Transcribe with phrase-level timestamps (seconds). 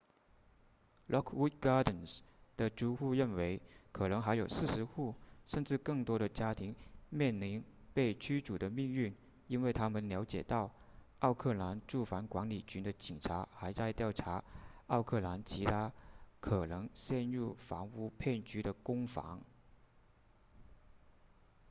[1.11, 2.21] lockwood gardens
[2.57, 3.61] 的租户认为
[3.91, 5.13] 可能还有40户
[5.45, 6.75] 甚至更多的家庭
[7.11, 10.71] 面临被驱逐的命运因为他们了解到
[11.19, 14.43] 奥克兰住房管理局的警察还在调查
[14.87, 15.93] 奥克兰其他
[16.39, 19.39] 可能陷入房屋骗局的公房